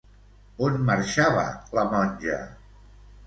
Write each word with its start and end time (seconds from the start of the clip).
On 0.67 0.77
marxava 0.87 1.43
la 1.79 1.83
Monja? 1.91 2.39